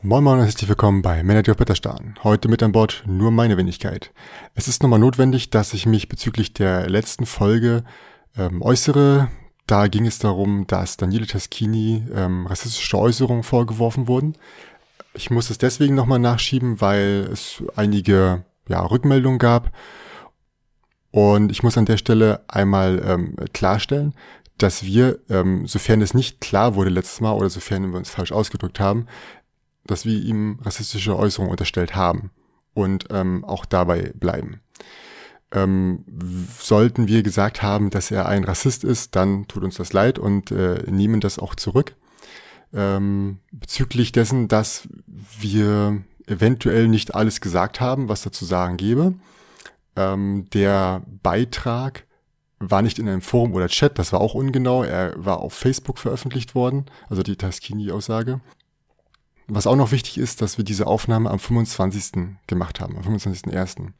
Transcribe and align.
Moin 0.00 0.22
Moin 0.22 0.38
und 0.38 0.44
herzlich 0.44 0.68
willkommen 0.68 1.02
bei 1.02 1.24
Manager 1.24 1.54
Petterstan. 1.54 2.14
Heute 2.22 2.46
mit 2.46 2.62
an 2.62 2.70
Bord 2.70 3.02
nur 3.04 3.32
meine 3.32 3.56
Wenigkeit. 3.56 4.12
Es 4.54 4.68
ist 4.68 4.80
nochmal 4.80 5.00
notwendig, 5.00 5.50
dass 5.50 5.74
ich 5.74 5.86
mich 5.86 6.08
bezüglich 6.08 6.54
der 6.54 6.88
letzten 6.88 7.26
Folge 7.26 7.82
ähm, 8.36 8.62
äußere. 8.62 9.28
Da 9.66 9.88
ging 9.88 10.06
es 10.06 10.20
darum, 10.20 10.68
dass 10.68 10.98
Daniele 10.98 11.26
Taschini 11.26 12.06
ähm, 12.14 12.46
rassistische 12.46 12.96
Äußerungen 12.96 13.42
vorgeworfen 13.42 14.06
wurden. 14.06 14.36
Ich 15.14 15.32
muss 15.32 15.50
es 15.50 15.58
deswegen 15.58 15.96
nochmal 15.96 16.20
nachschieben, 16.20 16.80
weil 16.80 17.28
es 17.32 17.64
einige 17.74 18.44
ja, 18.68 18.80
Rückmeldungen 18.86 19.40
gab. 19.40 19.72
Und 21.10 21.50
ich 21.50 21.64
muss 21.64 21.76
an 21.76 21.86
der 21.86 21.96
Stelle 21.96 22.44
einmal 22.46 23.02
ähm, 23.04 23.34
klarstellen, 23.52 24.14
dass 24.58 24.84
wir, 24.84 25.18
ähm, 25.30 25.66
sofern 25.66 26.02
es 26.02 26.14
nicht 26.14 26.40
klar 26.40 26.74
wurde 26.74 26.90
letztes 26.90 27.20
Mal 27.20 27.32
oder 27.32 27.48
sofern 27.48 27.90
wir 27.90 27.96
uns 27.96 28.10
falsch 28.10 28.32
ausgedrückt 28.32 28.80
haben, 28.80 29.06
dass 29.88 30.04
wir 30.04 30.22
ihm 30.22 30.60
rassistische 30.62 31.16
Äußerungen 31.16 31.50
unterstellt 31.50 31.96
haben 31.96 32.30
und 32.74 33.06
ähm, 33.10 33.44
auch 33.44 33.64
dabei 33.64 34.12
bleiben. 34.14 34.60
Ähm, 35.50 36.04
sollten 36.60 37.08
wir 37.08 37.22
gesagt 37.22 37.62
haben, 37.62 37.90
dass 37.90 38.10
er 38.10 38.26
ein 38.26 38.44
Rassist 38.44 38.84
ist, 38.84 39.16
dann 39.16 39.48
tut 39.48 39.64
uns 39.64 39.76
das 39.76 39.92
leid 39.92 40.18
und 40.18 40.50
äh, 40.50 40.84
nehmen 40.90 41.20
das 41.20 41.38
auch 41.38 41.54
zurück. 41.54 41.96
Ähm, 42.72 43.38
bezüglich 43.50 44.12
dessen, 44.12 44.46
dass 44.48 44.86
wir 45.40 46.02
eventuell 46.26 46.88
nicht 46.88 47.14
alles 47.14 47.40
gesagt 47.40 47.80
haben, 47.80 48.10
was 48.10 48.22
dazu 48.22 48.44
sagen 48.44 48.76
gäbe. 48.76 49.14
Ähm, 49.96 50.46
der 50.52 51.02
Beitrag 51.22 52.04
war 52.60 52.82
nicht 52.82 52.98
in 52.98 53.08
einem 53.08 53.22
Forum 53.22 53.54
oder 53.54 53.68
Chat, 53.68 53.98
das 53.98 54.12
war 54.12 54.20
auch 54.20 54.34
ungenau. 54.34 54.82
Er 54.82 55.14
war 55.16 55.38
auf 55.38 55.54
Facebook 55.54 55.98
veröffentlicht 55.98 56.54
worden, 56.54 56.86
also 57.08 57.22
die 57.22 57.36
Taskini-Aussage. 57.36 58.40
Was 59.48 59.66
auch 59.66 59.76
noch 59.76 59.92
wichtig 59.92 60.18
ist, 60.18 60.42
dass 60.42 60.58
wir 60.58 60.64
diese 60.64 60.86
Aufnahme 60.86 61.30
am 61.30 61.38
25. 61.38 62.36
gemacht 62.46 62.80
haben, 62.80 62.96
am 62.96 63.02
25.01. 63.02 63.92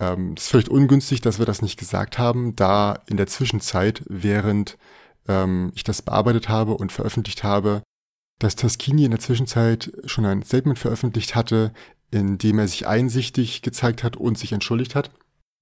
Ähm, 0.00 0.34
das 0.34 0.44
ist 0.44 0.50
vielleicht 0.50 0.68
ungünstig, 0.68 1.20
dass 1.20 1.38
wir 1.38 1.46
das 1.46 1.62
nicht 1.62 1.78
gesagt 1.78 2.18
haben, 2.18 2.56
da 2.56 2.98
in 3.06 3.16
der 3.16 3.28
Zwischenzeit, 3.28 4.02
während 4.08 4.76
ähm, 5.28 5.72
ich 5.74 5.84
das 5.84 6.02
bearbeitet 6.02 6.48
habe 6.48 6.74
und 6.74 6.90
veröffentlicht 6.90 7.44
habe, 7.44 7.82
dass 8.40 8.56
Taskini 8.56 9.04
in 9.04 9.12
der 9.12 9.20
Zwischenzeit 9.20 9.92
schon 10.06 10.24
ein 10.24 10.42
Statement 10.42 10.78
veröffentlicht 10.78 11.36
hatte, 11.36 11.72
in 12.10 12.38
dem 12.38 12.58
er 12.58 12.66
sich 12.66 12.86
einsichtig 12.86 13.62
gezeigt 13.62 14.02
hat 14.02 14.16
und 14.16 14.38
sich 14.38 14.52
entschuldigt 14.52 14.94
hat, 14.94 15.10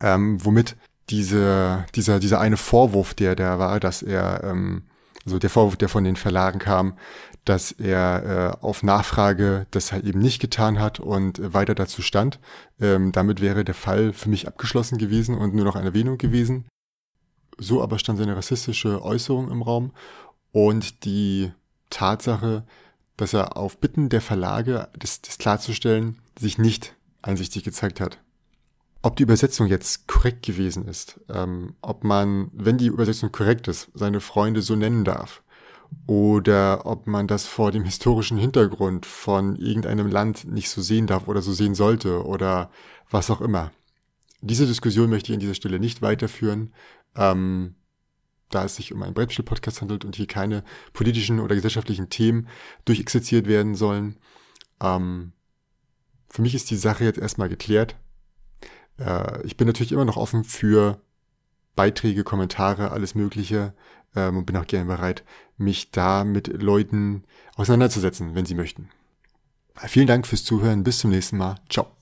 ähm, 0.02 0.42
womit 0.44 0.76
diese, 1.10 1.84
dieser, 1.94 2.18
dieser 2.18 2.40
eine 2.40 2.56
Vorwurf, 2.56 3.14
der 3.14 3.36
der 3.36 3.58
war, 3.58 3.78
dass 3.78 4.02
er, 4.02 4.42
ähm, 4.44 4.84
also 5.24 5.38
der 5.38 5.50
Vorwurf, 5.50 5.76
der 5.76 5.88
von 5.88 6.04
den 6.04 6.16
Verlagen 6.16 6.58
kam, 6.58 6.96
dass 7.46 7.72
er 7.72 8.58
äh, 8.60 8.64
auf 8.64 8.82
Nachfrage 8.82 9.66
das 9.70 9.92
halt 9.92 10.04
eben 10.04 10.18
nicht 10.18 10.40
getan 10.40 10.78
hat 10.80 11.00
und 11.00 11.38
äh, 11.38 11.54
weiter 11.54 11.74
dazu 11.74 12.02
stand. 12.02 12.38
Ähm, 12.80 13.12
damit 13.12 13.40
wäre 13.40 13.64
der 13.64 13.74
Fall 13.74 14.12
für 14.12 14.28
mich 14.28 14.46
abgeschlossen 14.46 14.98
gewesen 14.98 15.36
und 15.36 15.54
nur 15.54 15.64
noch 15.64 15.76
eine 15.76 15.86
Erwähnung 15.86 16.18
gewesen. 16.18 16.66
So 17.56 17.82
aber 17.82 17.98
stand 17.98 18.18
seine 18.18 18.36
rassistische 18.36 19.02
Äußerung 19.02 19.50
im 19.50 19.62
Raum 19.62 19.92
und 20.52 21.04
die 21.04 21.52
Tatsache, 21.88 22.64
dass 23.16 23.32
er 23.32 23.56
auf 23.56 23.78
Bitten 23.78 24.08
der 24.08 24.20
Verlage, 24.20 24.88
das, 24.98 25.22
das 25.22 25.38
klarzustellen, 25.38 26.18
sich 26.38 26.58
nicht 26.58 26.94
einsichtig 27.22 27.62
gezeigt 27.62 28.00
hat. 28.00 28.18
Ob 29.02 29.14
die 29.14 29.22
Übersetzung 29.22 29.68
jetzt 29.68 30.08
korrekt 30.08 30.44
gewesen 30.44 30.88
ist, 30.88 31.20
ähm, 31.28 31.76
ob 31.80 32.02
man, 32.02 32.50
wenn 32.52 32.76
die 32.76 32.88
Übersetzung 32.88 33.30
korrekt 33.30 33.68
ist, 33.68 33.88
seine 33.94 34.20
Freunde 34.20 34.62
so 34.62 34.74
nennen 34.74 35.04
darf, 35.04 35.42
oder 36.06 36.86
ob 36.86 37.06
man 37.06 37.26
das 37.26 37.46
vor 37.46 37.72
dem 37.72 37.84
historischen 37.84 38.38
Hintergrund 38.38 39.06
von 39.06 39.56
irgendeinem 39.56 40.08
Land 40.08 40.44
nicht 40.44 40.70
so 40.70 40.80
sehen 40.80 41.06
darf 41.06 41.28
oder 41.28 41.42
so 41.42 41.52
sehen 41.52 41.74
sollte 41.74 42.24
oder 42.24 42.70
was 43.10 43.30
auch 43.30 43.40
immer. 43.40 43.72
Diese 44.40 44.66
Diskussion 44.66 45.10
möchte 45.10 45.32
ich 45.32 45.36
an 45.36 45.40
dieser 45.40 45.54
Stelle 45.54 45.80
nicht 45.80 46.02
weiterführen, 46.02 46.72
ähm, 47.16 47.74
da 48.50 48.64
es 48.64 48.76
sich 48.76 48.92
um 48.92 49.02
einen 49.02 49.14
Brettspiel-Podcast 49.14 49.80
handelt 49.80 50.04
und 50.04 50.14
hier 50.14 50.26
keine 50.26 50.62
politischen 50.92 51.40
oder 51.40 51.54
gesellschaftlichen 51.54 52.10
Themen 52.10 52.48
durchexerziert 52.84 53.46
werden 53.46 53.74
sollen. 53.74 54.18
Ähm, 54.80 55.32
für 56.28 56.42
mich 56.42 56.54
ist 56.54 56.70
die 56.70 56.76
Sache 56.76 57.04
jetzt 57.04 57.18
erstmal 57.18 57.48
geklärt. 57.48 57.96
Äh, 58.98 59.44
ich 59.44 59.56
bin 59.56 59.66
natürlich 59.66 59.92
immer 59.92 60.04
noch 60.04 60.16
offen 60.16 60.44
für 60.44 61.00
Beiträge, 61.74 62.24
Kommentare, 62.24 62.90
alles 62.90 63.14
Mögliche 63.14 63.74
ähm, 64.14 64.38
und 64.38 64.46
bin 64.46 64.56
auch 64.56 64.66
gerne 64.66 64.86
bereit, 64.86 65.24
mich 65.56 65.90
da 65.90 66.24
mit 66.24 66.48
Leuten 66.48 67.24
auseinanderzusetzen, 67.56 68.34
wenn 68.34 68.46
sie 68.46 68.54
möchten. 68.54 68.90
Vielen 69.74 70.06
Dank 70.06 70.26
fürs 70.26 70.44
Zuhören. 70.44 70.84
Bis 70.84 70.98
zum 70.98 71.10
nächsten 71.10 71.36
Mal. 71.36 71.56
Ciao. 71.68 71.95